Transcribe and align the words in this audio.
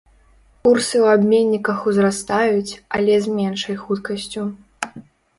Курсы 0.67 0.93
ў 1.03 1.17
абменніках 1.17 1.83
узрастаюць, 1.91 2.73
але 2.99 3.13
з 3.25 3.35
меншай 3.41 3.77
хуткасцю. 3.83 4.43